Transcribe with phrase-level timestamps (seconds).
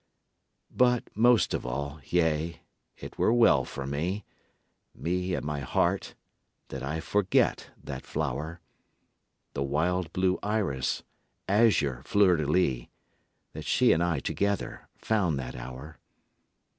[0.75, 2.61] But most of all, yea,
[2.97, 4.25] it were well for me,
[4.95, 6.15] Me and my heart,
[6.69, 8.59] that I forget that flower,
[9.53, 11.03] The wild blue iris,
[11.47, 12.87] azure fleur de lis,
[13.53, 15.99] That she and I together found that hour.